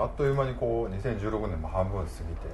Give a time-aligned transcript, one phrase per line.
[0.00, 2.48] あっという間にこう2016年も半分過ぎて。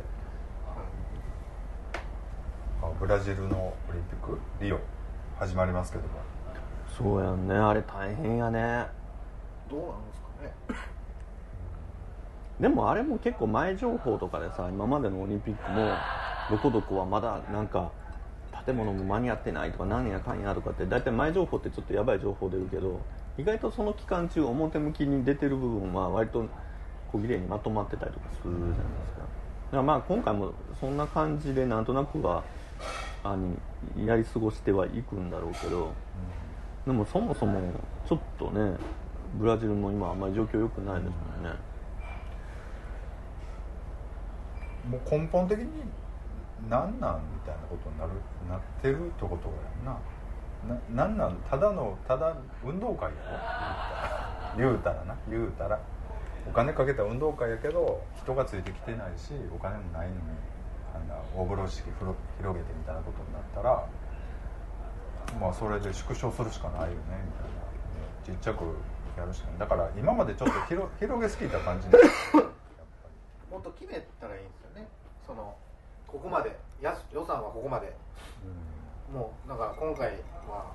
[2.83, 4.37] あブラジルのオリンピック？
[4.61, 4.81] リオ。
[5.39, 6.09] 始まりますけども。
[6.99, 7.55] そうやんね。
[7.55, 8.87] あれ大変やね。
[9.71, 10.81] どうなんですかね。
[12.59, 15.89] でもあれも結構前情報とかでさ今までのオリンピックも
[16.51, 17.93] どこどこはまだなんか
[18.65, 23.01] 建物も間に合ってないとか何やかんやとかって大体前情報ってちょっとやばい情報出るけど
[23.39, 26.49] 意外とその期間中表向きに出てる部分は割と
[27.13, 28.75] 小綺麗にまとまってたりとかするじゃないで
[29.09, 29.21] すか。
[29.21, 32.45] だからまあ今回もそんな感じでなんとなくは
[33.25, 33.55] あの
[34.05, 35.93] やり過ごしてはいくんだろうけど、
[36.87, 37.61] でもそもそも
[38.07, 38.77] ちょっとね
[39.39, 41.51] ブラジルも今あんまり状況良くないですもんね、
[44.89, 45.67] もう根本的に
[46.71, 48.11] 何なんみたいなことになる
[48.49, 49.99] なってるってことやんな。
[50.67, 53.15] ななんなんただのただ運動会や
[54.57, 55.15] ろ言うたらな。
[55.29, 55.79] 言うたら
[56.49, 60.21] お金かけた運動会やけど人がついてきてないしお金もないのに
[60.95, 63.87] あんな大風呂敷広広げてみたいなことになったら
[65.41, 67.67] まあそれで縮小するしかないよねみたいな。
[68.27, 68.65] ちっちゃく
[69.17, 69.59] やるしかない。
[69.59, 74.89] だから今までちょっと広 広げすぎた感じもっと決めたらいいんですよね。
[75.27, 75.55] その
[76.07, 76.57] ここまで。
[76.81, 77.95] や予算はここまで。
[79.13, 80.11] もうなんか今回
[80.49, 80.75] は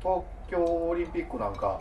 [0.00, 1.80] 東京オリンピックなんか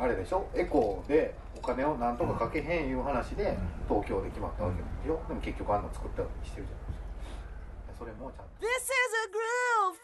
[0.00, 0.48] あれでしょ？
[0.54, 8.50] エコーでお金をなんとかかけへんいう話で東京で決まったわけでしょ、でも結局あんな作ったりしてるじゃないですかそれもちゃんと。
[8.60, 8.88] This is
[9.20, 10.00] a groove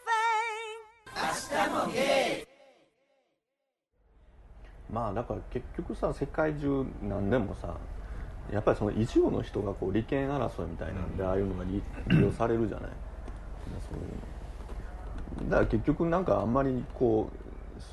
[1.95, 2.47] thing.
[4.93, 7.75] まあだから結局さ世界中何でもさ
[8.53, 12.91] やっぱりその一部の人がこう利権争いみたいなんで、ああいうのが利利用されるじゃない。
[13.89, 14.05] そういう。
[15.43, 17.37] のだから結局なんかあんまりこう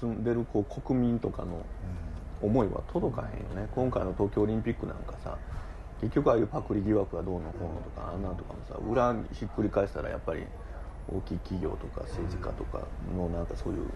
[0.01, 1.65] 住んでるこう国民とかの
[2.43, 3.69] 思いは届かへんよね。
[3.75, 5.39] 今回の東京オリンピックなんかさ
[6.01, 10.45] 結局ああいうパクリ疑惑がどうのこうのとかあんなんとかもさ裏にひっくり返したらやっぱり
[11.09, 12.87] 大きい企業とか政治家とか
[13.17, 13.87] のなんかそういう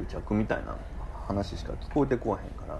[0.00, 0.76] 癒着みたいな
[1.26, 2.78] 話しか聞こえてこへんから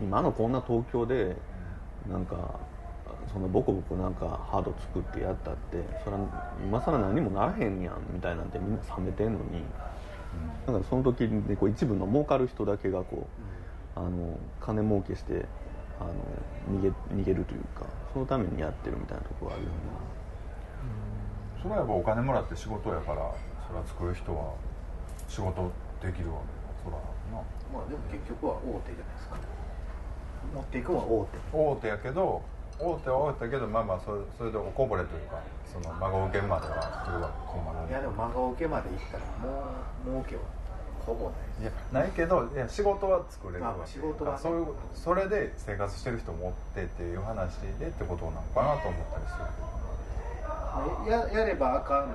[0.00, 1.36] 今のこんな東京で
[2.10, 2.60] なんか
[3.32, 6.22] そのボコボコなんかハード作ってやったってそれは
[6.64, 9.62] 今更何にもならへんやんみたいなんてみんな冷めてんのに、
[10.66, 13.26] なんかその時にこう一部の儲かる人だけがこ
[13.96, 15.46] う、あの金儲けして
[15.98, 19.74] あの逃げ逃げるというかそのためにやってるみたいなところがあるよね
[21.60, 23.34] それはやっぱお金もらって仕事やから
[23.66, 24.54] それは作る人は
[25.26, 27.02] 仕事できるわけよそらな。
[27.72, 29.36] まあでも結局は大手じゃないですか。
[30.54, 31.38] 持っていくのは大手。
[31.52, 32.42] 大手やけど
[32.78, 35.40] 大手は大手やけどまあまあそれそれでおこぼれというか
[35.72, 37.92] その孫受けまではそれは困るい。
[37.92, 39.64] やでも漫画受けまで行ったらも
[40.06, 40.42] う儲けは
[41.04, 41.32] ほぼない。
[41.60, 44.38] いやないけどいや仕事は作れるまあまあ仕事はね。
[44.40, 49.44] そういうそれで生活してる人もおってっていう話でってことなのかなと思ったりする
[51.06, 51.10] けど。
[51.10, 52.14] ややればあかんの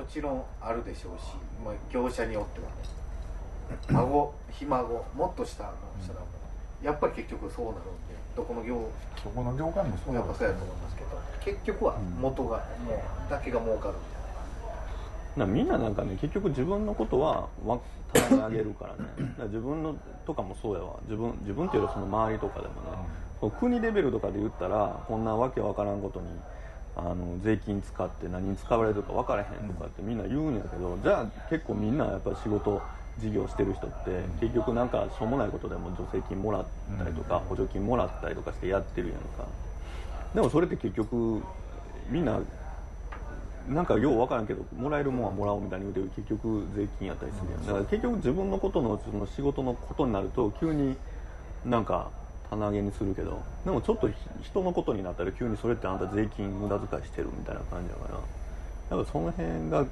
[0.00, 1.32] もちろんあるでしょうし、
[1.64, 2.72] まあ、業者によってはね。
[3.90, 5.70] 孫ひ孫もっと下の
[6.02, 6.26] 人らも
[6.82, 8.88] やっぱり結局そうなるんでどこの業
[9.22, 10.14] そこの業界もそう。
[10.14, 11.08] やっぱそうやと思いますけど
[11.44, 14.28] 結局は元が、もうだけが儲かるみたいな。
[14.32, 17.78] だからみんななんかね結局自分のことはわ
[18.12, 19.34] 棚にあげるからね。
[19.38, 20.96] ら自分のとかもそうやわ。
[21.04, 22.74] 自分自分っていうよりその周りとかでも
[23.48, 26.26] ね、国レベルとかで言ったらこんなわけわからんことに
[26.94, 32.80] あの税金使って何に使われるか分からへんとかってみんな言うんやけど、じゃあ結構みんなやっぱり仕事
[33.18, 36.64] 事業してる人って結局なんかしょうもないことでも助成金もらっ
[36.98, 39.46] たりとか補助金もらったりとかしてやってるやんか。
[40.34, 41.42] でもそれって結局
[42.08, 42.40] みんな
[43.68, 47.66] なんかよう分からんけどもらえるもんはもらおうみたいに言うて結局税金やったりするやん。
[47.66, 50.96] だから結局自分のことのその仕事のことになると急に
[51.64, 52.10] なんか
[52.50, 58.14] 棚上げにするけどでもちょっとひ人のことになったら急にそれってあんた税金無駄遣いしてるみたいな感じだから。
[58.14, 59.86] だからその辺が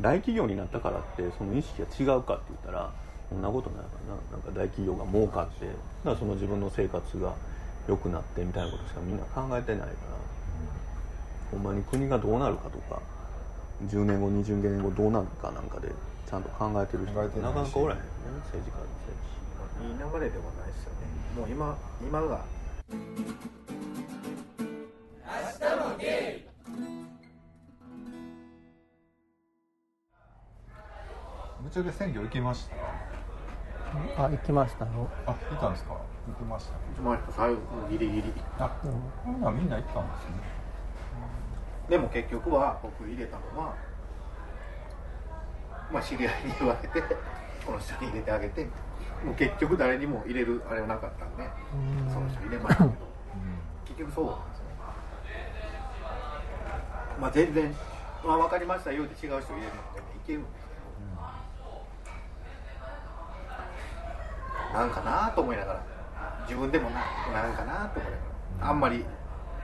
[0.00, 2.90] 大企業になったからってその意識が違うかって言ったら
[3.28, 4.20] そんなことないからな。
[4.32, 5.76] なんか大企業が儲かってだか
[6.10, 7.34] らその自分の生活が
[7.88, 9.92] 良くなってみたいなことしかみんな考えてないから。
[11.52, 12.98] ほんまに国がどうなるかとか
[13.86, 15.88] 10年後20年後どうなるかなんかで
[16.26, 18.06] ちゃんと考えてる人なかなかおらへんね
[18.46, 19.12] 政治家のせ
[19.84, 21.02] いいい流れではないですよね。
[21.36, 22.40] もう今今が
[31.62, 32.68] ぶっちゃけ選挙行きまし
[34.16, 34.24] た？
[34.24, 35.08] あ行きましたよ。
[35.26, 35.90] あ行ったんですか？
[36.26, 36.72] 行きました。
[37.02, 37.58] まあ最後
[37.90, 38.32] ギリギリ。
[38.58, 38.90] あほ
[39.50, 40.32] んみんな行ったんですね。
[41.88, 43.74] でも結局は僕入れたのは
[45.92, 47.00] まあ知り合いに言われて
[47.64, 48.64] この人に入れてあげて
[49.24, 51.48] もう結局誰にも入れるあれはなかったんで
[52.12, 53.12] その人入れましたけど。
[53.86, 54.64] 結局そうなんですよ。
[57.20, 57.74] まあ全然、
[58.24, 60.80] まあ、分かりましたよって違う人入れるのでもいけるんですけど
[64.72, 65.82] なんかなと思いながら。
[66.48, 67.00] 自分でもな
[67.32, 68.24] なんかなと思いなが
[68.66, 69.04] らあんまり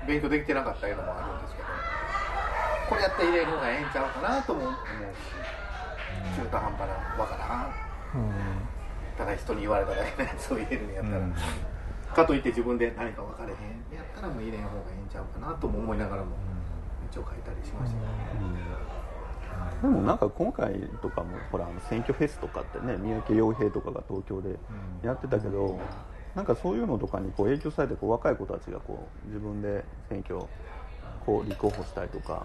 [0.07, 1.69] 勉強できてなかったいうのもあるんですけど。
[2.89, 4.79] これやって入れるのがええんちゃうかなとも思うし。
[6.37, 7.75] 中途半端なわからん
[9.17, 11.35] ただ人に言われただけのやつを入れるんやったら、うん。
[12.15, 13.59] かといって自分で何か分かれへん。
[13.95, 16.37] やったらもう入れん方がええんちゃうかなとも思いながらも
[17.11, 17.99] 一応書いたりしました。
[17.99, 18.47] けど、
[19.83, 24.59] でもなんか今回とかもほらあの選挙フェスとかってね三宅洋平とかが東京で
[25.03, 25.79] やってたけど、
[26.35, 30.41] なんかそういうのとかにこう影響されてこう若い子たちがこう自分で選挙
[31.25, 32.45] こう立候補したりとか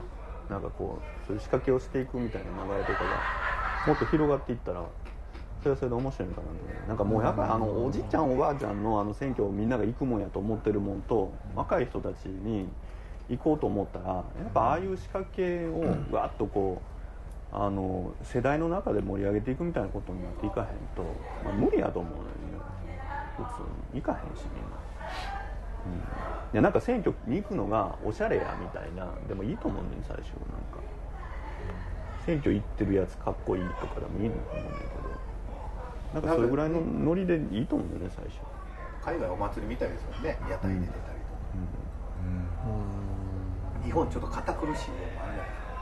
[0.50, 3.24] なんかこうそういう仕掛けをしていくみたいな流れとかが
[3.88, 4.84] もっと広がっていったら
[5.62, 6.88] それはそれで面白いのかなと思う。
[6.90, 12.68] なんかもうやっぱりあのおじいちゃんおばあちゃんのあの選挙をみんなが行くもんやと思ってるもんと若い人たちに
[13.30, 16.93] 行こうと思ったらやっぱああいう仕掛けをわっとこう
[17.56, 21.04] あの世代の中で盛り上げていくみたいなことになっていかへんと、
[21.44, 22.34] まあ、無理やと思うのよね。
[23.38, 23.62] 普通
[23.94, 24.78] に行かへんしみんな。
[25.86, 26.02] うん、い
[26.54, 30.82] やなんか選挙に行くのがおしゃれやみたいなでもいいと思うねん最初なんか。
[32.26, 35.20] 選挙行ってるやつかっこいいとかでもいいのと思うんだけど。
[36.14, 38.38] なんかそれぐらいのノリでいいと思うんだよね最初
[39.04, 40.38] 海外お祭りみたいですもんね。
[40.48, 41.42] 屋台で出たりとか、
[43.84, 45.74] 日本ちょっと堅苦しいのもあるじゃないですか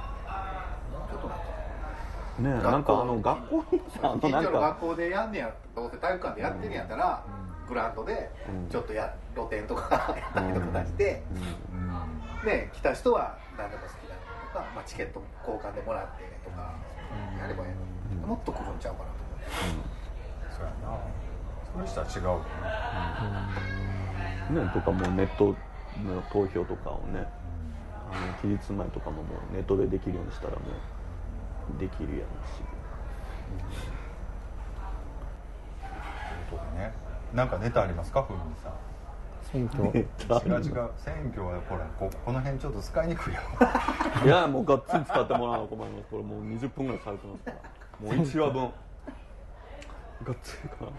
[1.12, 1.44] ちょっとなんか
[2.42, 6.74] ねえなんかあの学校にさ あの近所のなんか学校でやんねやどうせ体育館でやってるん。
[6.74, 7.24] やったら、
[7.68, 8.70] グラウンドでうん。
[8.70, 11.24] ちょっとや露店とかやったりとかして、
[11.74, 12.48] うん。
[12.48, 14.16] ね来た人は何でも好きだ
[14.54, 16.74] とか、まあ、チケット交換でもらってとか
[17.40, 17.76] やればいいの
[18.22, 19.50] にもっと来るんちゃうかなと思って。
[20.50, 20.98] そうやな。
[21.72, 22.40] そういう人は違うよ
[24.60, 24.66] ね。
[24.66, 25.56] ねとかもうネット
[26.04, 27.26] の投票とかをね
[28.12, 30.62] あの期日前とかももうネットでできるようにしたらもう
[31.80, 32.62] できるやろし。
[36.52, 36.94] ということでね。
[37.34, 38.74] なんかネタありますかふみさん。
[39.52, 39.86] 選挙。
[39.86, 40.92] 違う違う。
[40.98, 43.40] 選挙はほらここの辺ちょっと使いにくいよ
[44.25, 46.08] いやもうがっつり使ってもらわな困ります。
[46.10, 47.58] これもう20分ぐらいされてますから。
[48.00, 48.72] もう1話分。
[50.24, 50.92] がっつりかな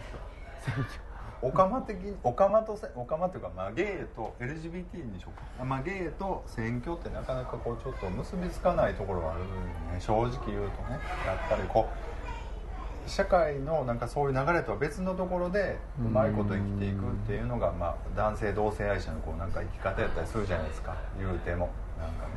[1.43, 9.47] オカマ的にオカマとせオカマっていうか、まあ、ゲイと LGBT にしようか、まあ、ゲイと選挙ってなかなかこうちょっと結びつかないところがあるよ
[9.93, 10.01] ね。
[10.01, 11.01] 正直言うとね。
[11.27, 20.97] やっぱりこう社会のなんかそういう流れとは別のところでうまいこと生きていくっていうのが、まあ、男性同性愛者のこうなんか生き方やったりするじゃないですか。
[21.19, 21.71] 言うても。
[21.99, 22.35] なんかね。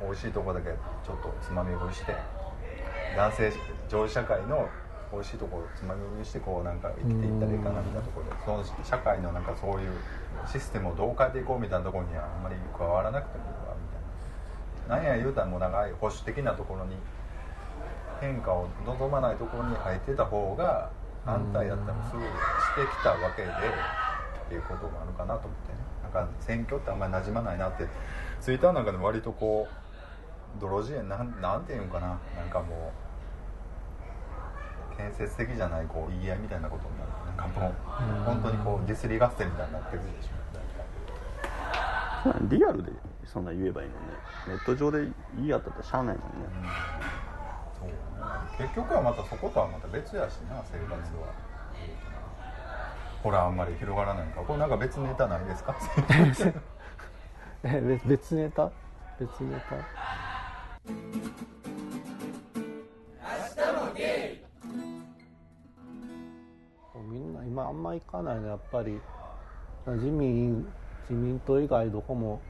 [0.00, 2.14] 美味しいとこだけちょっとつまみ食いして。
[3.16, 3.52] 男性
[3.88, 4.68] 上位社会の
[5.14, 8.32] 美味しいところつまみ食いしてこうなんか生きていったらいいかなみたいなところで。
[8.44, 9.90] その社会のなんかそういう
[10.46, 13.44] システムをどう変えていこうみたいなところにはあんまり加わらなくても。
[13.44, 16.96] いいわみたいななんや言うたらもう長い保守的なところに
[18.20, 20.90] 変化を望まないところに入ってた方が
[21.24, 22.22] 反対だったりする。
[22.22, 25.72] してきたわけでっていうことがあるかなと思って。
[25.72, 27.88] ねなんか選挙ってあんまり馴染まないなって。
[28.40, 32.08] ツイッターなんかでも割とこう泥仕合なんなんていうんかな。
[32.08, 33.03] なんかもう
[34.96, 37.10] 建設的じゃないこう言い合いみたいなことになる。
[37.36, 37.74] なんかもう
[38.24, 40.28] 本当にこうディスり合戦みたいになってるでしょ。
[42.28, 42.92] なんかリアルで
[43.26, 44.00] そんな言えばいいのね。
[44.48, 46.32] ネット上で言い合ったってしゃあないもんね。
[47.78, 47.94] そうね。
[48.58, 50.98] 結局はまたそことはまた別やしな生活は、
[53.22, 55.74] ほらあんまり広がらないかこれなんか別ネタないですか？
[58.06, 58.70] 別ネタ？
[59.18, 59.76] 別ネタ？
[67.66, 68.98] あんま行かないのやっぱり。
[69.86, 70.66] 自民
[71.10, 72.40] 自民党以外どこも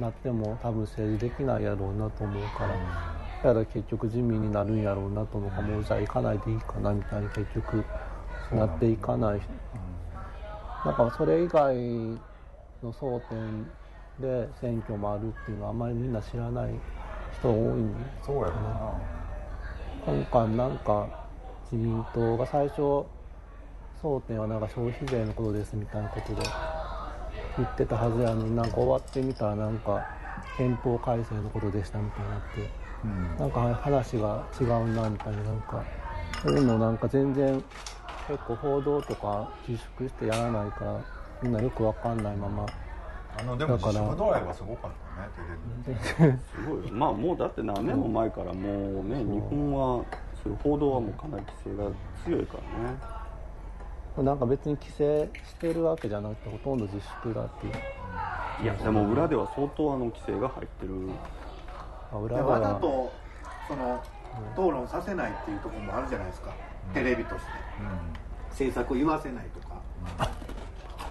[0.00, 2.74] なっても多分政治できないやろうなと思うから、
[3.44, 7.84] だから結局自民になるんやろうなと思うからもうじゃあ行かないでいいかなみたいに結局
[8.52, 9.40] なっていかない。
[10.84, 11.76] なんかそれ以外
[12.82, 13.64] の争点
[14.18, 16.72] で選挙もあるっていうのはあんまりみんな知らない
[17.38, 18.00] 人多いんで。
[18.26, 18.92] そうやろな。
[20.06, 21.06] 今回なんか
[21.70, 23.04] 自民党が最初
[24.02, 26.42] 争点はなんか消費税のことですみたいなことで
[27.56, 30.06] 言ってたはずやのになんか終わってみたらなんか
[30.56, 32.70] 憲法改正のことでしたみたいになって
[33.04, 33.38] うん。
[33.38, 35.84] なんか話が違うなみたいななんか
[36.42, 37.62] そういうのなんか全然
[38.28, 41.04] 結構報道とか自粛してやらないから
[41.42, 42.66] みんなよくわかんないまま。
[43.38, 50.04] あのでもだから自粛ドライはすごかったねテレビすごいよまあもうだって何年も前からもうね日本は
[50.42, 51.90] そういう報道はもうかなり規制が
[52.24, 53.19] 強いからね
[54.18, 57.72] なんか別に規制してるわけじゃなくてほとんど自粛だっていう。
[58.62, 61.10] いやでも裏では相当あの規制が入ってる。
[62.12, 63.12] あ裏でではわざと
[63.68, 64.02] その
[64.54, 66.52] 討論させないっていうところもあるじゃないですか、
[66.92, 67.50] テレビとして。
[68.50, 69.80] 政策を言わせないとか、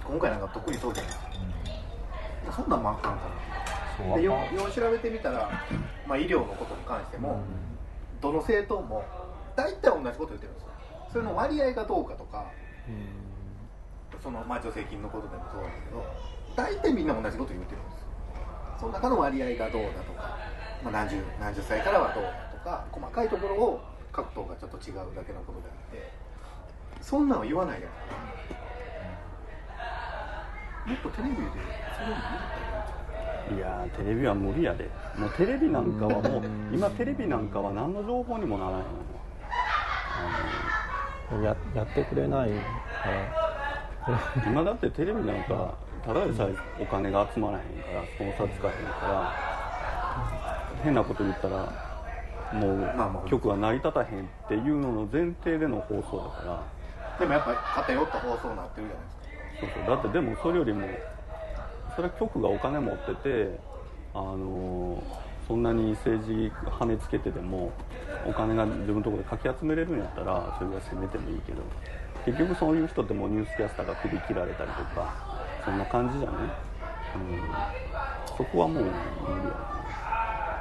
[0.06, 1.12] 今回なんか特にそうじゃない。
[1.14, 3.26] ですかそんなんもあかんか
[4.10, 4.16] ら。
[4.18, 4.38] でよよ
[4.68, 5.50] う調べてみたら、
[6.08, 7.42] まあ、医療のことに関しても、
[8.22, 9.04] どの政党も
[9.56, 10.70] 大体同じこと言ってるんですよ。
[11.12, 12.46] それの割合がどうかとか
[14.22, 16.06] その、まあ、助成金のことでもそうだけど
[16.56, 18.08] 大体みんな同じこと言ってるんですよ。
[18.80, 20.38] その中の割合がどうだとか、
[20.84, 23.82] まあ、何十何十歳からはどうだとか細かいところを
[24.12, 26.12] 各党がちょっと違うだけのことであって
[27.02, 28.20] そんなんは言わないじゃないですか
[30.86, 31.42] もっとテレビで
[31.94, 34.90] それを言ったらいいんちゃういやーテレビは無理やで。
[35.18, 36.44] もうテレビなんかはもう
[36.74, 38.88] 今テレビなんかは何の情報にもならないの
[41.30, 43.36] ややってくれないから。
[44.44, 49.40] 今だってテレビなんかただでさえお金が集まらへんからスポンサー使えへんから
[50.82, 51.80] 変なこと言ったら
[52.52, 52.96] も
[53.26, 56.74] う局は成り立たへんっていうのの前提での放送だから。
[57.20, 59.24] でもやっぱり偏った放送になってるじゃないですか。
[59.60, 59.86] そうそう。
[59.86, 61.06] だってでもそれよりも
[61.90, 63.64] それは局がお金持ってて
[64.14, 65.10] あの
[65.50, 67.74] そんなに政治跳ねつけてでも
[68.24, 71.64] お金が自分のところでかき集めれるんやったらそれが攻めてもいいけど
[72.24, 75.12] 結局そういう人ってもうニュースキャスターが首切られたりとか
[75.66, 76.38] そんな感じじゃね、
[77.16, 78.94] うん、そこはもう無理や
[79.56, 79.80] な。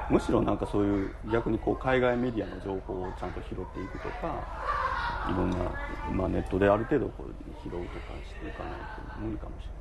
[0.09, 4.43] むしろなんかそういう逆にこう海外メディアの情報をちゃんと拾っていくとか
[5.29, 5.57] いろんな、
[6.15, 8.73] まあ、ネットである程度こう拾うとかしていかない
[9.13, 9.78] と無理かもしれない。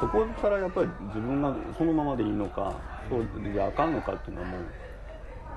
[0.00, 4.74] そこからやっぱり自分がそのままでいいのかそうじゃあかんのかっていうのはもう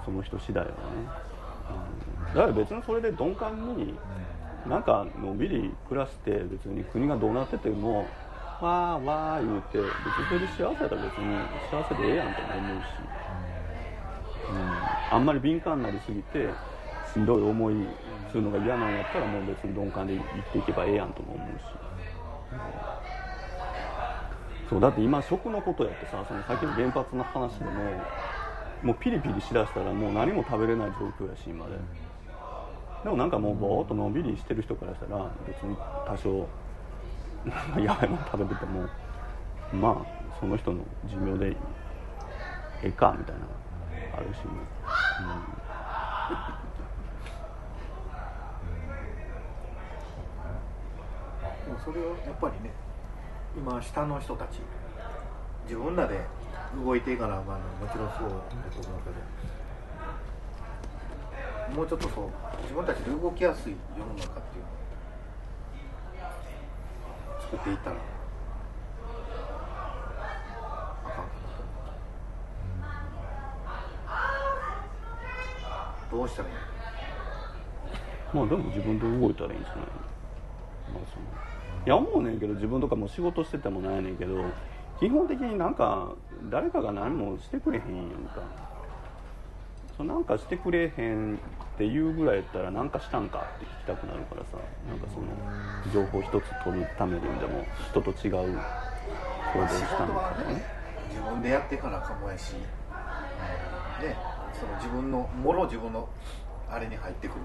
[0.04, 0.76] その人次第だね、
[1.70, 4.00] うん、だから別にそれで鈍感に
[4.66, 8.18] なんかのんびり暮らして別に国がどうなってても
[8.60, 12.88] わーわー言うて別にそれで幸せやったら別に幸せでええやんとも思うし、
[14.48, 16.60] うん、あんまり敏感になりすぎて
[17.04, 17.98] しんどい思い
[18.32, 21.80] するのが嫌なんやったらもう別に鈍感で生きていけばええやんとも思うし、
[24.70, 28.10] そうだって今食のことやってさそのさっきの原発の話でも
[28.82, 31.74] もうピリピリしだしたらもう何も食べれない状況やし今で。
[33.04, 36.50] でもなんかもうぼーっとのんびりしてる人からしたら別に多少
[37.78, 38.90] やばいもの食べてても
[39.72, 41.58] まあその人の寿命で
[42.82, 43.42] ええかみたいな
[44.12, 44.46] あるし。
[45.20, 45.34] ね、
[51.66, 52.72] でもそれをやっぱりね
[53.58, 54.60] 今下の人たち。
[55.64, 56.20] 自分らで
[56.84, 59.10] 動いていかなあかんのはもちろんそうだと思うけ
[61.72, 61.76] ど。
[61.76, 62.30] もうちょっとそう。
[62.62, 64.70] 自分たちで動きやすい世の中っていうの
[66.28, 66.32] を。
[67.42, 67.96] 作っていったら。
[71.06, 71.64] あかんかなと
[76.12, 76.20] 思う。
[76.20, 76.60] どうしたらいいの？
[78.34, 79.86] まあでも自分で動いたらいいんじゃないま
[81.00, 81.26] あその
[81.86, 84.44] いや思うねんけど自分とかも仕事しててもないねんけど
[85.00, 86.14] 基本的になんか
[86.50, 88.42] 誰かが何もしてくれへんやんか。
[89.98, 91.38] そうなんかしてくれへんっ
[91.78, 94.58] ていうぐらいやったら何かしたんかって聞きたくなるからさ。
[94.90, 95.26] なんかその
[95.94, 98.60] 情報一つ取るためにでも人と違う。
[99.56, 100.64] 行動したんかとかねね
[101.10, 102.60] 自分でやってかなあかもやし、ね、
[104.54, 106.10] その自分のもろ自分の
[106.70, 107.42] あれに入ってくる、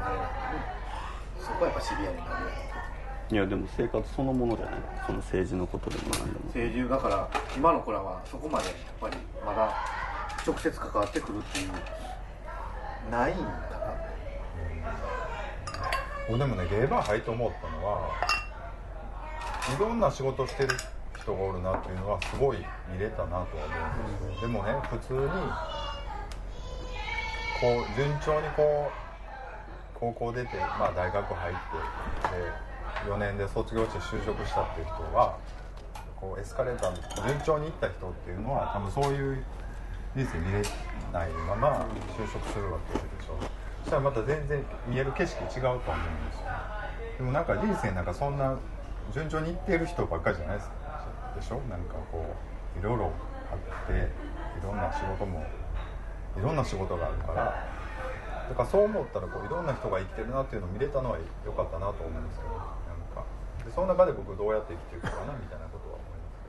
[0.00, 2.71] あれなんでそこはやっぱシビアになるやろ。
[3.30, 4.74] いやでも生活そのものじゃない。
[5.06, 6.46] その政治のことでも何でも。
[6.46, 9.72] 政治だから今の子らはそこまでやっぱりまだ
[10.46, 11.68] 直接関わってくるっていう
[13.10, 13.48] ないんだな。
[16.28, 18.10] 俺でもねゲーバー入って思ったのは
[19.76, 20.68] いろんな仕事してる
[21.18, 22.58] 人がおるなっていうのはすごい
[22.92, 24.48] 見れたなとは思うんですよ。
[24.48, 25.20] でもね普通に
[27.60, 32.71] こう順調にこう高校出て、まあ、大学入ってで
[33.08, 35.36] 4年で卒業して就職したっていう人は
[36.20, 39.44] こうエスカレーターの順調にいった人っていうのは多分そういう
[40.14, 40.62] 人生見れ
[41.12, 43.36] ないまま就職するわけでしょ。
[43.80, 46.46] そしたらまた全然見える景色違うと思うんですよ。
[47.18, 48.56] でもなんか人生なんかそんな
[49.12, 50.70] 順調にいってる人ばっかりじゃないです
[51.34, 51.60] でしょ。
[51.68, 52.24] なんかこ
[52.76, 53.10] ういろいろ
[53.50, 55.44] あっていろんな仕事も
[56.38, 57.66] いろんな仕事があるから。
[58.48, 62.81] だからそう思ったらこういろんな人が生きてるなっていうのを見れたのは良かったなと思うんですけど。
[63.64, 66.42] でその中で僕どうやって生きていくかなみたいなことは思います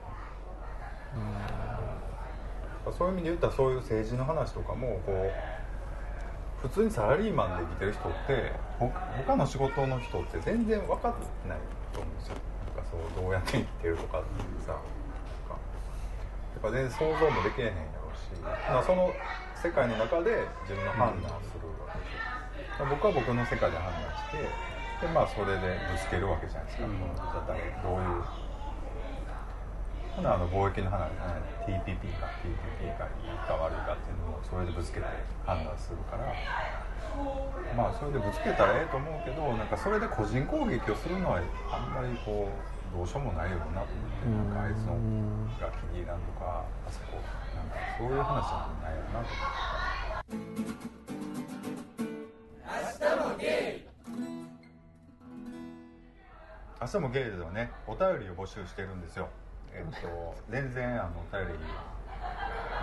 [2.84, 8.91] けどそういう意味で言ったらそういう政治の話とかもこう普通にサラリーマンで生きてる人ってほ
[9.25, 11.60] 他の仕事の人って全然分かってない
[11.91, 12.36] と思うんですよ。
[12.75, 14.88] なんかそうどうやって生きてるとかっていうさなんか。
[16.63, 19.12] 全然想像もできへんやろうし、まあ、その
[19.62, 24.48] 世界の中で自分の判断するわけでしょ、僕は僕の世界で判断して
[25.03, 26.95] でまあそれでぶつけるわけじゃないですか、うん。
[27.43, 28.24] 誰どういう。
[30.15, 32.31] ほなあの貿易の話、ね、TPP か。
[32.39, 35.05] TPP がいいか悪いかっていうのをそれでぶつけて
[35.43, 36.31] 判断するから。
[37.75, 44.31] まあそれでぶつけたらええと思うけどなんかそれで個人攻撃をするのはあんまりこうどうしようもないよなと思って。
[44.31, 44.95] なんかあいつの
[45.60, 47.19] が気に入らんとかあそこ
[47.53, 50.93] なんかそういう話じゃないよなと思って。
[52.63, 52.72] 明
[53.03, 53.92] 日もゲイ
[56.84, 59.30] ではねお便りを募集してるんですよ。
[59.74, 61.54] えっと全然あのお便り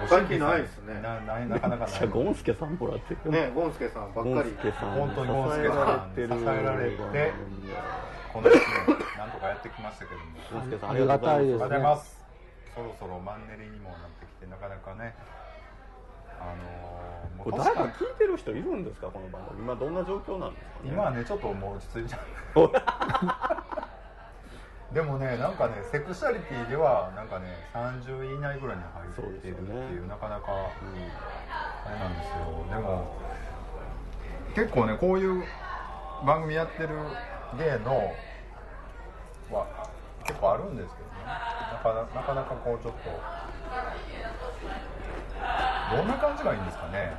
[0.09, 1.01] 最近ないですね。
[1.03, 1.93] なないなかなかない。
[1.93, 3.31] じゃあゴンスケさんもらってる。
[3.31, 4.35] ねゴンスケさんばっかり。
[4.35, 5.75] ゴンスケさん本当にゴンスケさ
[6.07, 6.97] ん支えられてる支えられて
[8.33, 8.61] この1年
[9.19, 10.27] なんとかやってきましたけども。
[10.53, 12.21] ゴンスケさんありがたいですありがとうございます。
[12.75, 15.15] そろそろマンネリにもなってきてなかなかね
[16.41, 16.55] あ
[17.45, 19.09] のー、誰か聞いてる人いるんですか？
[19.09, 19.61] この番組。
[19.63, 22.73] 今どんな状況なんですか、ね、今はねちょっともう落ち着いちゃう
[24.95, 25.03] で。
[25.03, 30.09] もねなんかねセクシャリティではなんかね30位以内ぐらいに入ってるっていうね。
[30.09, 32.37] なかなかあれなんですよ。
[32.71, 33.17] でも
[34.55, 35.45] 結構ねこういう
[36.27, 36.89] 番組やってる
[37.57, 38.13] 芸の
[39.53, 39.67] は
[40.25, 41.15] 結構あるんですけどね。
[41.73, 43.11] なかななかなかこうちょっと
[45.91, 47.13] どんな感じがいいんですかね。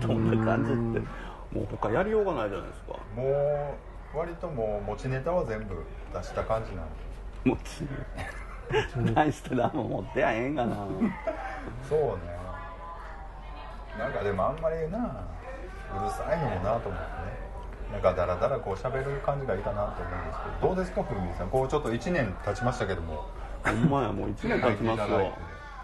[0.00, 1.08] どんな感じって
[1.56, 2.92] もう他やりようがないじゃないですか。
[3.16, 3.76] も
[4.14, 7.50] う割ともう持ちネタは全部出した感じなんで。
[7.50, 7.86] もち
[9.14, 10.76] 何してだもん持ってやえんがな。
[11.88, 12.34] そうね。
[13.98, 17.44] なんかでもあんまりなうるさいのもなと思ってね。
[17.92, 20.74] なんかダラダラこう喋る感じがいいかなと思うんですけど。
[20.74, 21.48] どうですかふみさん。
[21.50, 23.26] こうちょっと1年経ちましたけども。
[23.64, 25.32] ほんまやもう1年経ちますよ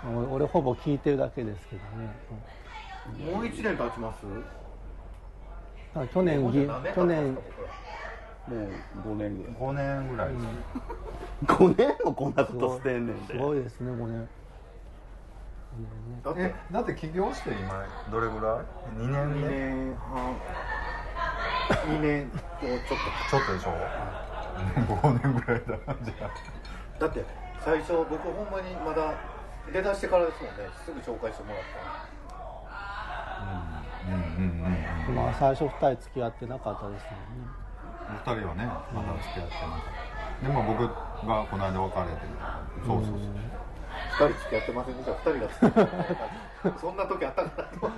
[0.06, 2.14] 俺俺ほぼ聞いてるだけですけどね。
[3.32, 4.24] もう1年経ちます？
[5.94, 7.34] だから去年ぎ去年。
[7.34, 9.54] もう5年ぐらい。
[9.54, 10.46] 5年ぐらいです、
[11.46, 14.28] 5年もこんなことしてんねんすでごいですね5年。
[16.24, 20.36] だってえだって起業して今どれぐらい？2年2目年半。
[21.86, 22.78] 2年とちょっ
[23.30, 23.68] ちょっとでしょ
[24.96, 25.94] ？5年ぐらいだ。
[26.02, 26.98] じゃあ。
[26.98, 27.24] とだって
[27.64, 29.14] 最初僕ほんまにまだ
[29.72, 30.70] 出だしてからですもんね。
[30.84, 31.80] すぐ紹介してもらった
[33.40, 33.46] うん。
[34.04, 34.20] うん。
[34.62, 35.08] うん。
[35.08, 35.14] うん。
[35.14, 37.50] まあ最初2人付き合ってなかったですもんね。
[38.08, 38.70] 2人はね。
[38.92, 39.94] まだ付き合ってなかっ
[40.40, 40.88] たでも僕
[41.26, 42.26] がこの間別れて。
[42.86, 43.30] そうそうそう。
[44.08, 47.92] 2人付き合ってませんでした2人が付き合ってたそんな時あったかなと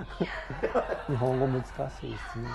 [1.09, 2.49] 日本語難しいですね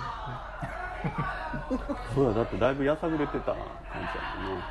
[2.14, 3.54] そうやだってだいぶやさぐれてた
[3.92, 4.64] 感じやもんね。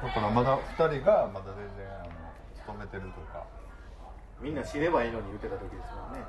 [0.00, 3.46] だからまだ2人がまだ全然あの勤めてるとか
[4.40, 6.24] みんな死ねばいいのに言ってた時ですもんね。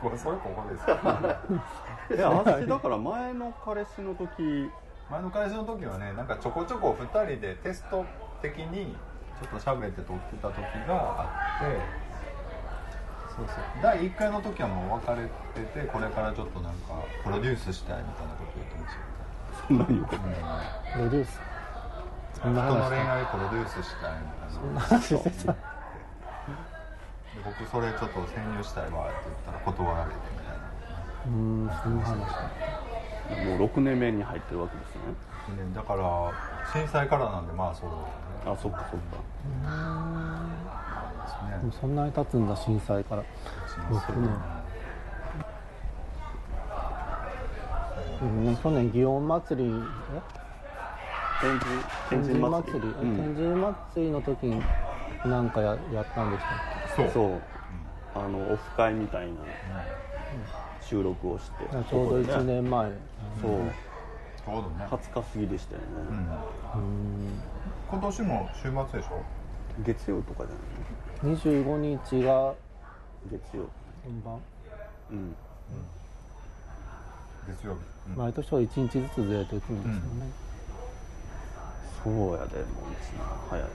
[0.00, 0.98] これそれここですよ
[2.12, 4.70] え私だから前の彼氏の時。
[5.10, 8.06] 前の会社の時はねなんかちょこちょこ2人でテスト
[8.40, 8.94] 的に
[9.42, 11.80] ちょっと喋って撮ってた時があって
[13.34, 13.56] そうそう。
[13.82, 15.28] 第1回の時はもう別れ
[15.66, 19.08] ててこれからちょっとなんかプロデュースしたいみたいなこと言ってましたよ。
[19.66, 20.30] そんなに言うことうん。
[20.30, 21.40] プロデュース？
[22.40, 24.54] そんな人の恋愛プロデュースしたいみたいな。
[24.54, 25.58] そんな話してたで
[27.44, 30.60] 僕それちょっと潜入したいわって言ったら断られてみたいな。
[31.26, 31.32] うー
[31.66, 32.50] んそんな話だ
[33.36, 35.64] もう6年目に入ってるわけですね。
[35.64, 36.32] ねだから
[36.72, 37.90] 震災からなんでまあそう。
[37.90, 38.06] だよね
[38.46, 39.16] あそっかそっか。
[41.22, 43.22] ですねそんなに経つんだ震災から。
[43.90, 44.22] 6年
[48.20, 48.56] でもね。
[48.62, 49.70] 去年祇園祭り
[50.14, 50.22] え？
[51.40, 53.16] 天神天神祭り、うん。
[53.16, 54.62] 天神祭りの時に
[55.24, 57.40] なんかややったんでしたっそうそう。
[58.14, 59.34] あのオフ会みたいな
[60.80, 61.64] 収録をして。
[61.64, 62.90] けちょうど1年前。
[63.40, 63.50] そう。
[64.44, 66.32] ちょうどね、20日過ぎでしたようんね、
[66.74, 67.40] うーん。
[67.90, 69.22] 今年も週末でしょ？
[69.84, 72.54] 月曜とかじゃない？25日が
[73.30, 73.68] 月曜。
[74.02, 74.40] 本番。
[75.10, 75.36] うん。
[77.48, 78.16] 月曜日、うん。
[78.16, 80.00] 毎年は1日ずつずれていくんですよね、
[82.02, 83.20] そうやでもう一年。
[83.50, 83.68] 早いわ。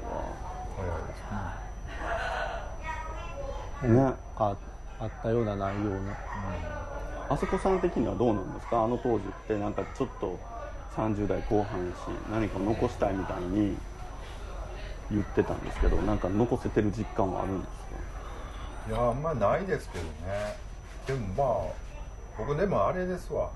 [0.76, 2.35] 早いですね
[3.82, 4.14] ね。
[4.38, 4.56] あ
[5.00, 6.16] あったようなないような
[7.28, 8.84] あそこさん的にはどうなんですか？
[8.84, 10.40] あの当時ってなんかちょっと
[10.96, 11.98] 30代後半やし
[12.32, 13.76] 何か残したいみたいに
[15.12, 17.72] 言ってたんですけどなんか残せてる実感はあるんです
[18.88, 18.92] か？
[18.92, 20.10] いやあんまりないですけどね。
[21.08, 21.74] でもまあ
[22.38, 23.50] 僕でもあれですわ。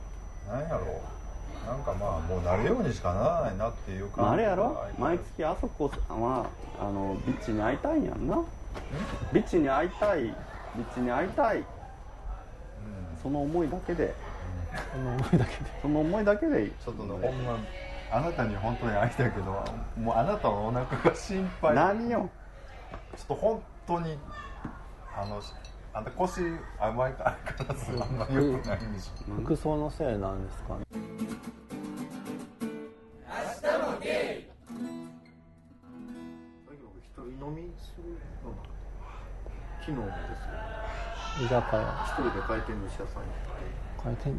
[0.48, 1.02] なんやろ
[1.64, 1.68] う。
[1.68, 4.70] なんかまあもうなるようにしかならないなっていう感じまあ、あれやろ？
[4.74, 8.44] が毎月あそこはあのビッチに会いたいんやんな
[9.34, 10.32] ビッチに会いたいビ
[10.84, 11.58] ッチに会いたい。
[11.58, 11.66] うん
[13.22, 14.14] その思いだけで。
[14.94, 15.72] この思いだけで。
[15.82, 17.58] その思いだけでちょっとねほんま
[18.12, 19.46] あなたに本当に会いたいけど
[19.98, 21.76] もうあなたのお腹が心配。
[21.76, 22.30] 何よ。
[23.16, 24.18] ちょっと本当に
[25.16, 25.42] あの
[25.94, 26.42] あんた腰
[26.80, 29.34] 甘いからからすあんまり良くないんでしょ。
[29.42, 30.86] 服装のせいなんですかね。
[33.32, 34.49] 最近僕一人
[37.30, 38.04] 飲みする
[38.44, 38.58] のが
[39.80, 40.56] 昨日もですよ。
[41.40, 41.82] 居酒屋。
[42.06, 43.54] 一人で回転寿司屋さん行って。
[44.04, 44.32] 回転。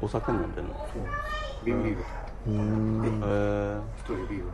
[0.00, 0.74] お酒飲んでんの？
[0.74, 1.02] そう。
[1.02, 2.02] なんです瓶ビール。
[2.02, 2.08] とか
[2.46, 4.46] うーんえ一人でビール飲み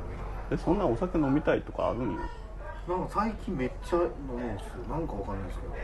[0.50, 2.20] えそんなお酒飲みたいとかあるんよ
[2.88, 4.84] らなんか最近めっちゃ飲むんですよ。
[4.88, 5.74] なんかわかんないですけど。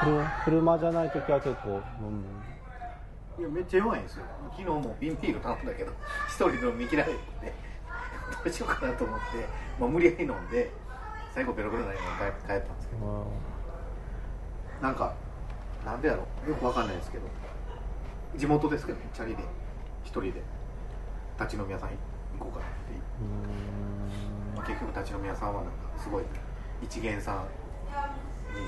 [0.00, 2.24] 車車じゃない時は結構飲む？
[3.38, 4.24] いやめっちゃ弱いんですよ。
[4.50, 5.92] 昨日も瓶ビール頼んだけど
[6.28, 7.18] 一人で飲みきられて
[8.32, 9.24] どうしようかなと思って、
[9.78, 10.70] まあ、無理やり飲んで
[11.32, 13.26] 最後ベロベロになりながら帰帰ったんですけど。
[14.80, 15.14] なんか
[15.84, 16.50] なんでやろう。
[16.50, 17.24] よくわかんないですけど。
[18.36, 19.08] 地元ですけどね。
[19.14, 19.42] チャリで。
[20.04, 20.42] 一人で。
[21.38, 21.96] 立ち飲み屋さん行
[22.38, 22.76] こうかなって
[24.56, 26.24] まあ、結局立ち飲み屋さんはなんかすごい
[26.82, 28.66] 一元さんに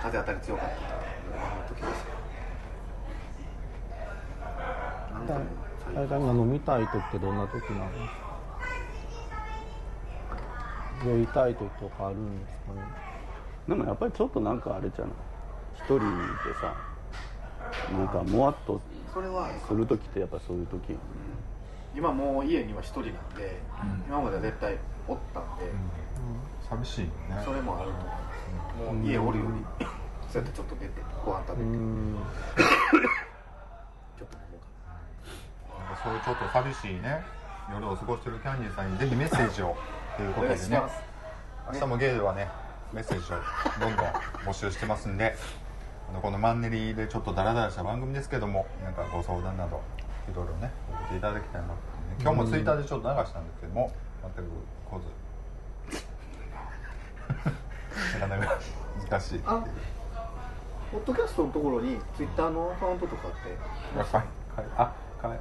[0.00, 0.90] 風当たり強かったっていう
[1.36, 2.04] あの時でし
[4.40, 5.42] たなんかもう
[5.84, 8.27] 最大体今飲みたい時ってどんな時なんですか
[11.06, 12.82] 酔いたい時とかあるんですかね？
[13.68, 15.12] でもやっぱりちょっとなんかあれじゃない？
[15.76, 16.74] 一人でさ
[17.92, 18.80] なんかもわっと
[19.12, 20.96] それはする時ってやっぱそういう時。
[21.94, 23.58] 今もう家には一人なんで、
[24.06, 24.76] 今までは絶対
[25.08, 25.64] おったんで、
[26.68, 27.42] 寂しいよね。
[27.44, 28.20] それもあると思いま
[28.92, 29.86] すもう家おるより、
[30.30, 30.92] そうやってちょっと出て
[31.24, 32.16] ご飯食べて、うーん。
[34.18, 34.60] ちょっと飲もう
[35.72, 37.24] かなそういうちょっと寂しいね。
[37.72, 39.74] 夜を過ごしてるキャンディーさんにぜひメッセージを
[40.18, 40.82] というこおとでね。
[41.72, 42.48] 明日もゲイではね
[42.92, 43.36] メッセージを
[43.78, 44.06] どんどん
[44.44, 45.36] 募集してますんで
[46.10, 49.80] あのこのマンネリでちょっとダラダラした番組ですけどもなんかご相談など
[50.28, 51.78] いろいろね送っていただきたいなと、ね、
[52.20, 54.50] 今日もツイッターでちょっと流したんですけども全く
[54.90, 55.06] 来ず。
[58.20, 58.58] なかなか
[59.10, 59.62] 難しいあ
[60.90, 64.22] ポッドキャストのところにツイッターのアカウントとかっていやかい
[64.56, 65.38] かいあかいかい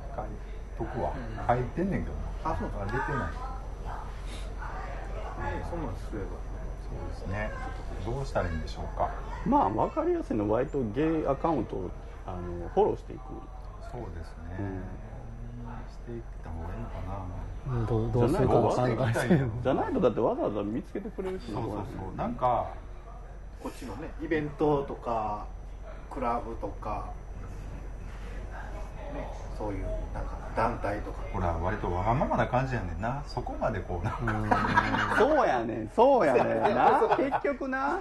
[0.78, 1.14] とくわ。
[1.48, 2.54] 書いてんねんけどな。
[2.54, 3.32] あそうあ出てない。
[3.32, 3.47] ね
[5.70, 6.12] そんなんす。
[6.14, 6.38] れば
[6.88, 7.52] そうですね。
[8.06, 9.10] どうしたらいいんでしょうか？
[9.46, 11.92] まあ分かりやすいのは割とゲイアカウントを
[12.26, 13.22] あのフォローしていく。
[13.92, 14.84] そうですね、うん。
[15.90, 17.86] していった方がいいのかな。
[17.86, 21.82] どうどうするかを考えてるじゃないとだってわざわざ見つけてくれる人そうそうそ
[22.14, 22.16] う。
[22.18, 22.68] なんか
[23.62, 25.46] こっちのねイベントとか
[26.10, 27.12] クラブとか、
[29.14, 31.18] ね、そういうなんか団体とか。
[31.34, 33.24] ほら割とわがままな感じやねんな。
[33.28, 35.16] そこまでこうなんか。
[35.18, 35.90] そうやねん。
[35.96, 37.02] そうやねんな。
[37.18, 38.00] 結局な。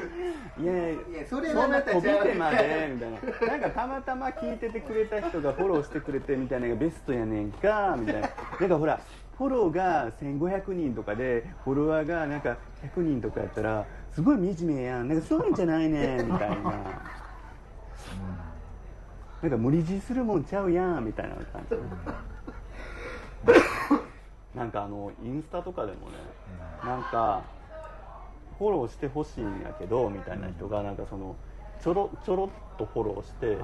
[0.58, 0.96] いやいや
[1.28, 3.48] そそんな飛びてまでみたいな。
[3.48, 7.52] なんかたまたま聞いててくれた人がフォローしてくれてみたいなのがベストやねん。
[7.52, 8.30] かみたいな。
[8.60, 9.00] なんかほら
[9.36, 12.56] フォローが1500人とかでフォロワーがなんか
[12.96, 15.08] 100人とかやったらすごい惨めやん。
[15.08, 16.56] なんかそういうんじゃないねんみたいな
[19.48, 21.76] なんか無理強いするもんちゃうやんみたいな感じ。
[24.58, 26.16] なんかあのインスタとかでもね
[26.84, 27.42] なんか
[28.58, 31.36] フォローしてほしいんやけどみたいな人がなんかその
[31.80, 33.54] ちょろちょろっとフォローして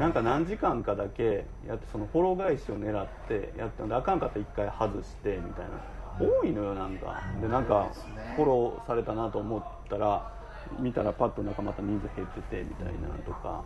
[0.00, 5.70] なんか何時間かだけやってそのフォロー返しを狙ってやったんであかんかったら一回外してみたいな。
[6.18, 7.22] 多いのよなんか。
[7.40, 7.90] でなんか
[8.36, 10.39] フォローされたなと思ったら
[10.78, 13.62] 見たらパッとなんかまた人数減っててみたいなとか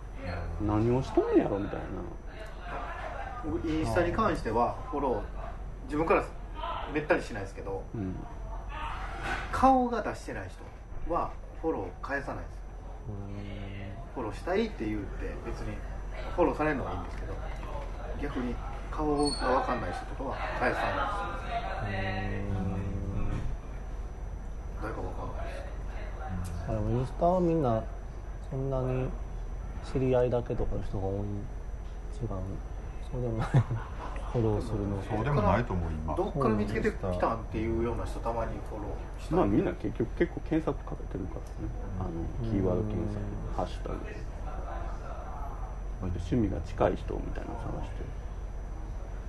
[0.60, 1.84] 何をしとんねやろみたいな。
[3.44, 5.20] 僕インスタに関してはフォロー
[5.84, 6.24] 自分から
[6.92, 8.16] めったにしないですけどうん。
[9.52, 11.30] 顔が出してない人は
[11.60, 12.58] フォロー返さないです。
[14.14, 15.76] フォローしたいって言うって別に
[16.34, 17.34] フォローされるのはいいんですけど
[18.22, 18.54] 逆に
[18.90, 20.80] 顔が分かんない人とかは返さ
[21.82, 22.54] ないです。
[24.82, 25.23] 誰か分かん
[26.68, 27.82] あでもインスタはみんな
[28.50, 29.08] そんなに
[29.92, 32.28] 知り合いだけとかの人が多い違う
[33.12, 33.48] そうでもない
[34.34, 36.16] フォローするのそうでもないと思う今。
[36.16, 41.70] どっから見つけてきたんっていうような人たまにフォローしたまあみんな結局結構検索かけてるからね。
[42.00, 43.22] あのキーワード検索
[43.56, 44.00] ハッシュタグ
[46.02, 48.04] 趣味が近い人みたいなの探して。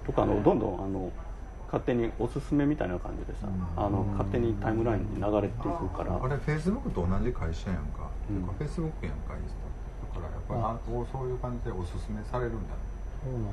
[0.08, 1.12] とかあのどんどんあの
[1.66, 6.20] 勝手におすすめみたいな感じでさあの勝手にタイムラインに流れていくから。
[6.22, 8.42] あれフェイスブックと同じ会社やんか、うん。
[8.44, 9.56] フェイスブックやんかインス
[10.14, 12.76] タほらやっぱりあそういう感じでおすすめされるんだ。
[13.24, 13.50] そうなんだ。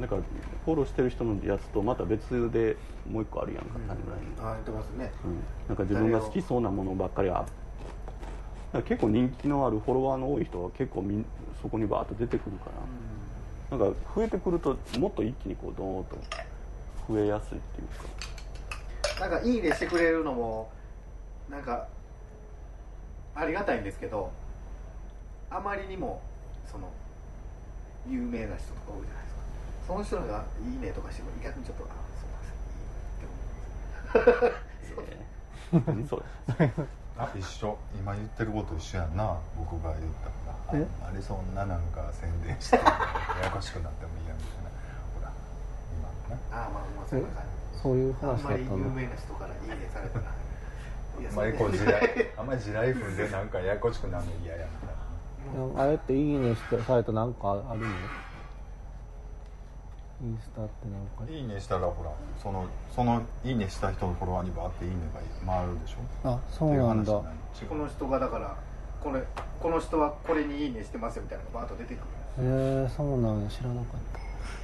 [0.00, 0.22] だから
[0.64, 2.76] フォローしてる人のやつとまた別で
[3.10, 4.30] もう一個あるやんかタイムライン。
[4.30, 5.12] に、あ言ってますね。
[5.24, 7.52] うん、なんか自分が好きそうなものばっかりはだか
[8.72, 11.26] ら結構人気のあるフォロワーの多い人は結構みん
[11.60, 12.72] そこにバーッと出てくるから、
[13.70, 16.16] なんか増えてくるともっと一気にこうドーンと
[17.08, 19.20] 増えやすいっていうか。
[19.20, 20.70] なんかいいねしてくれるのも
[21.50, 21.86] なんか
[23.34, 24.30] ありがたいんですけど
[25.50, 26.22] あまりにも
[26.70, 26.88] その
[28.08, 29.40] 有名な人とか多いじゃないですか。
[29.86, 31.94] その人らが「いいね」とかしても逆にちょっと「あ
[34.14, 34.42] そうなん
[34.80, 35.02] ですよ。
[35.02, 35.16] いいね」
[35.76, 36.24] って思うんです 何
[36.56, 36.70] それ
[37.20, 37.76] あ一緒。
[37.94, 40.30] 今言ってること一緒やんな僕が言った
[40.74, 40.86] のがえ？
[41.04, 42.82] あんまりそんななんか宣伝して や
[43.44, 44.70] やこしくなってもいいやみたいな。
[45.14, 45.32] ほら
[46.28, 46.40] 今ね。
[46.52, 47.44] ああまあまあそんな感
[47.82, 50.24] そういうじあんまり有話だったの名な人から「いいね」されたら。
[51.20, 54.96] あんまりこう地雷あんまり地雷踏んでなんかややこしくなるの嫌やみたい
[55.76, 55.82] な。
[55.82, 57.86] あれっていいねしてされたなんかあるの？
[60.22, 61.32] インスタってなんか。
[61.32, 62.10] いいねしたらほら
[62.42, 64.96] そのそのいいねした人のフォロワーにバーっていいね
[65.46, 66.28] が回るでしょ？
[66.28, 67.12] あそうなんだ。
[67.16, 68.56] っていう話この人がだから
[69.02, 69.22] これ
[69.60, 72.04] この人はこれに「いいね」してますよみたいなのがバーッと出てくる。
[72.46, 73.48] へえそうなんや。
[73.48, 74.20] 知らなかった。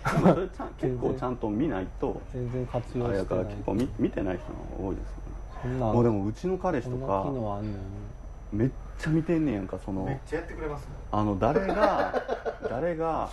[0.87, 3.27] 結構ちゃんと見ないと全然活あ用してない。
[3.27, 5.23] から結構見見てない人が多いですよね。
[5.63, 5.87] そんな。
[5.87, 7.61] もうでもうちの彼氏とそんな機か
[8.53, 10.05] めっちゃ見てんねやんかその。
[10.05, 12.15] めっちゃやってくれますもんあの誰が
[12.71, 13.29] 誰が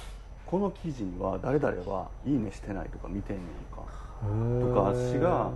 [0.53, 3.81] この記事には誰々はいいねしてないとか見てんねんか
[4.69, 5.49] とか私が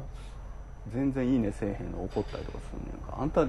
[0.91, 3.15] 全然いいねせえへんの怒ったりとかするねんか。
[3.21, 3.45] あんた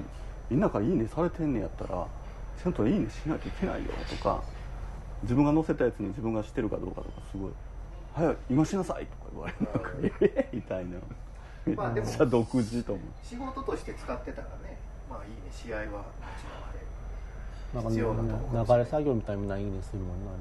[0.47, 2.05] みんなからいいねされてんねやったら
[2.61, 4.43] ちゃんといいねしないといけないよとか
[5.23, 7.51] 自分が載せたやつに自分がしてるかどうかとかすごい
[8.13, 9.83] 「早い今しなさい」とか言われるなん。
[9.83, 9.89] か
[10.21, 10.49] 「え？
[10.53, 10.97] みたいな。
[11.65, 13.05] めまあでもっちゃ独自と思う。
[13.25, 14.77] 仕事として使ってたらね
[15.09, 16.03] まあいいね試合はもちろん
[16.69, 16.78] あれ
[17.73, 20.31] 必要なとこ流れ作業みたいないいねするもんな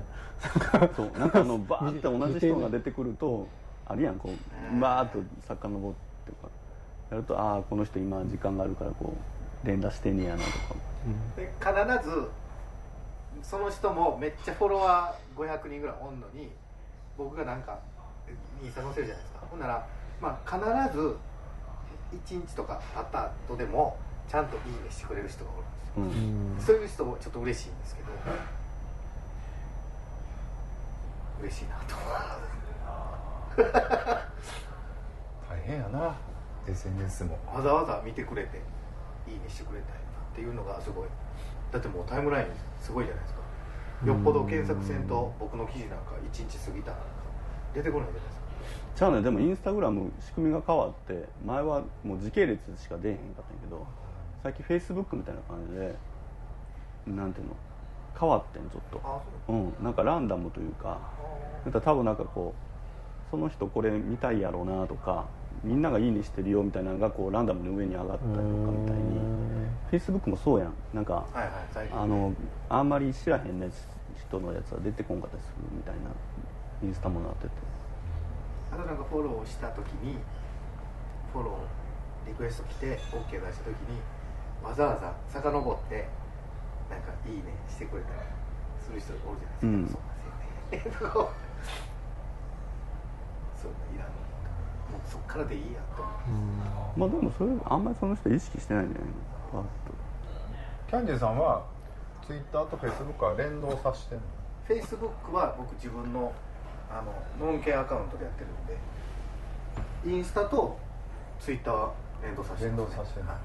[0.72, 3.46] あれそうなんかあのバーって同じ人が出てくると
[3.86, 5.92] あるやんこうバーッと遡っ
[6.26, 6.48] てか
[7.10, 9.14] やるとああこの人今時間があるからこ
[9.64, 10.56] う連打してんねやなとか。
[11.36, 12.28] で必ず
[13.42, 16.50] その人もめっちゃフォロワー500人ぐらいおんのに
[17.16, 17.78] 僕がなんか
[18.62, 19.46] インスタ載せるじゃないですか。
[19.50, 19.86] ほんなら、
[20.20, 21.16] まあ、必ず
[22.30, 23.96] 1日とか経った後でも
[24.28, 25.62] ちゃんと「いいね」してくれる人がおる。
[25.62, 26.05] んですようん。
[26.05, 26.07] う
[26.57, 28.09] んそういう人もちょっと嬉しいんですけど。
[31.40, 31.94] 嬉しいなと
[35.48, 36.16] 大変やな。
[36.66, 37.38] SNS も。
[37.46, 38.59] わざわざ見てくれて
[39.29, 39.98] いいねしてくれたり
[40.33, 41.09] っていうのがすごい。
[41.72, 42.46] だってもうタイムライン
[42.81, 43.40] すごいじゃないですか。
[44.07, 46.98] よっぽど検索せんと僕の記事なんか1日過ぎたら
[47.74, 48.42] 出てこないじゃないですか。
[48.96, 53.87] じゃあねでもインスタグラム仕組みが変わって前はもう時系列しか出えへんかったんやけど
[54.48, 55.94] 最近フェイスブックみたいな感じで
[57.06, 57.56] なんていうの？
[58.18, 59.22] 変わってんちょっと。
[59.46, 59.52] う。
[59.52, 59.84] うん。
[59.84, 60.98] なんかランダムというか
[61.66, 65.26] なんか多分なんかこうその人これ見たいやろうなとか
[65.62, 69.20] みんながいいねしてるよみたいなのがこうランダムに上に上がったりとかみたいに
[69.90, 70.72] フェイスブックもそうやん。
[70.94, 71.37] なんかはい
[71.76, 72.32] はいあの
[72.70, 73.68] あんまり知らへんね
[74.16, 76.00] 人のやつは出てこんかったりするみたいな
[76.82, 77.50] インスタもなってて。
[78.72, 80.16] あとなんかフォローした時に
[81.34, 84.00] フォローリクエスト来て OK 出した時に
[84.62, 86.08] わざわざ遡って
[86.90, 88.14] なんかいいねしてくれたり
[88.80, 90.00] する人おるじゃないですか、
[90.70, 91.28] そうなんですよね。
[93.62, 94.12] そういらんも
[94.98, 96.10] うそっからでいいやと思
[96.96, 96.98] う。
[96.98, 99.14] まあでもそれあんまりその人意識してないんじゃないの？
[99.52, 99.62] パッ
[100.88, 101.64] キャンディーさんは
[102.26, 104.24] Twitter と Facebook は連動させてんの？
[104.66, 106.32] フェイスブックは僕自分の
[106.90, 107.02] あ
[107.40, 108.46] のノンケアカウントでやってる
[110.06, 110.78] んでインスタと
[111.40, 111.92] ツイッターは
[112.22, 113.32] 連動させて連ます動させてんの。
[113.32, 113.40] はい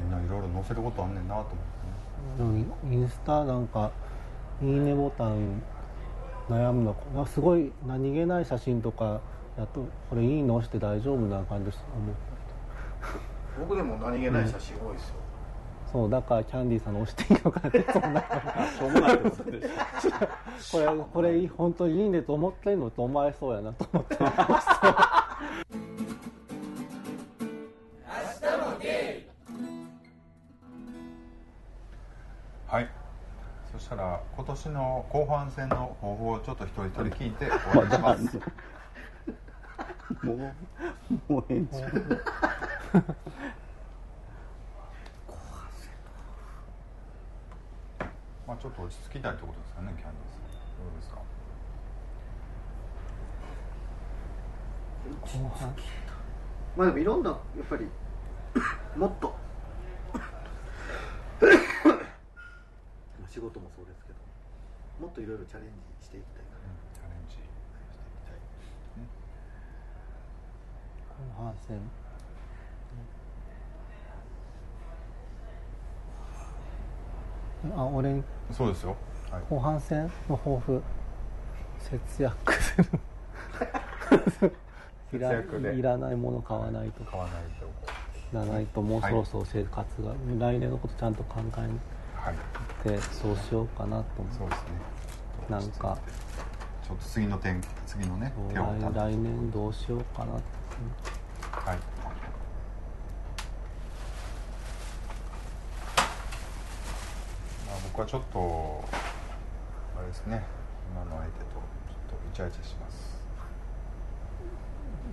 [0.00, 1.54] みんないろいろ載せることあんねんなと思っ
[2.36, 2.64] てね。
[2.86, 3.90] でもインスタなんか
[4.62, 5.62] いいねボタン
[6.48, 7.26] 悩むのかな。
[7.26, 9.20] すごい何気ない写真とか
[9.56, 10.56] やとこれいいの？
[10.56, 11.84] 押して大丈夫な感じです
[13.60, 15.14] 僕でも何気ない写真多いですよ、
[15.92, 18.20] そうだからキャンディーさんの押していいのかなってそんな。
[18.20, 25.07] しょうもないってことでしょこれこれ本当にいいねと思ってんのと思われそうやなと思ってはい
[33.88, 38.38] したら今年の後半戦の抱負をちょっと一人一人聞いて終わりします
[40.26, 40.36] もう
[41.32, 41.78] もう延長
[48.46, 51.16] まあちょっと落ち着きたいってことですかねキャンディーさんどうですか
[55.40, 55.74] 後半
[56.76, 57.38] まあでもいろんなやっ
[57.70, 57.86] ぱり
[58.98, 59.34] もっと
[63.38, 64.18] 仕事もそうですけど
[64.98, 65.68] もっといろいろチャレン
[66.00, 66.58] ジしていきたいな。
[66.92, 67.54] チャレンジしていき
[68.26, 68.42] たい。
[71.14, 71.78] 後半戦。
[77.76, 78.12] あ俺。
[78.12, 78.96] にそうですよ、
[79.30, 80.82] はい、後半戦の抱負。
[81.78, 82.54] 節約。
[82.54, 82.82] す
[84.42, 84.52] る
[85.12, 85.76] いら節約で。
[85.76, 87.12] いらないもの買わないとか。
[87.12, 87.66] 買わないと
[88.32, 91.97] いらないともうそろそろ生活が、来年のことちゃんと考はいえ
[92.82, 94.70] てそうしようかなと思そうですね。
[95.48, 95.98] うなんか。
[96.86, 100.44] ちょっと次の点次のね手を来来年どうしようかなって。
[101.52, 101.78] はい。
[107.66, 108.84] まあ僕はちょっと
[109.98, 110.42] あれですね。
[110.92, 111.60] 今の相手とちょっ
[112.08, 113.18] とイチャイチャします。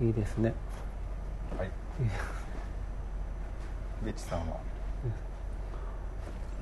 [0.01, 0.53] いいですね。
[1.57, 1.69] はい。
[4.05, 4.74] ベチさんは？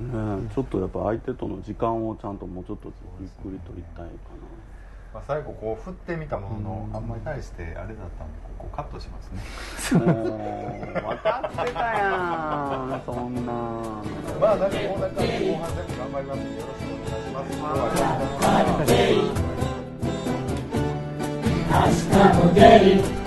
[0.00, 0.48] ね。
[0.50, 4.10] えちょっとやっぱ相手との時間をちゃんともうちょっとゆっくり取りたいか
[5.14, 7.86] まあ、最後こう振ってみたものの、あんまり対してあれだっ
[8.18, 9.40] たんでここカットしますね。
[9.94, 10.10] 分
[11.18, 13.52] かってたやんそんな。
[14.40, 16.38] まあなんかこんな感じで後半戦も頑張ります。
[16.40, 17.54] よろしくお願いします。
[17.54, 17.94] ま
[21.94, 23.23] した明日も出る